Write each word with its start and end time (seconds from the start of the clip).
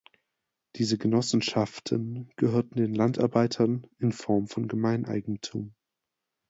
Diese 0.77 0.97
Genossenschaften 0.97 2.31
gehörten 2.35 2.79
den 2.79 2.95
Landarbeitern 2.95 3.85
in 3.99 4.11
Form 4.11 4.47
von 4.47 4.67
Gemeineigentum. 4.67 5.75